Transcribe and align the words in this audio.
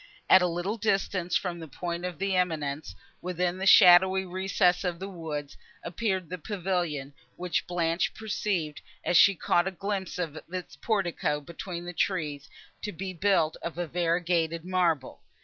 At 0.31 0.41
a 0.41 0.47
little 0.47 0.77
distance 0.77 1.35
from 1.35 1.59
the 1.59 1.67
point 1.67 2.05
of 2.05 2.17
the 2.17 2.35
eminence, 2.35 2.95
within 3.21 3.59
the 3.59 3.67
shadowy 3.67 4.25
recess 4.25 4.83
of 4.83 4.97
the 4.97 5.07
woods, 5.07 5.57
appeared 5.83 6.27
the 6.27 6.39
pavilion, 6.39 7.13
which 7.35 7.67
Blanche 7.67 8.11
perceived, 8.15 8.81
as 9.05 9.15
she 9.15 9.35
caught 9.35 9.67
a 9.67 9.71
glimpse 9.71 10.17
of 10.17 10.39
its 10.51 10.75
portico 10.75 11.39
between 11.39 11.85
the 11.85 11.93
trees, 11.93 12.49
to 12.81 12.91
be 12.91 13.13
built 13.13 13.57
of 13.61 13.75
variegated 13.75 14.65
marble. 14.65 15.21